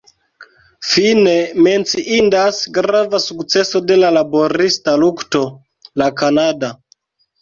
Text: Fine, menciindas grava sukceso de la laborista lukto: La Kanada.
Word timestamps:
Fine, 0.91 1.33
menciindas 1.67 2.61
grava 2.77 3.19
sukceso 3.27 3.83
de 3.91 3.99
la 4.05 4.11
laborista 4.19 4.97
lukto: 5.07 5.43
La 6.05 6.09
Kanada. 6.23 6.73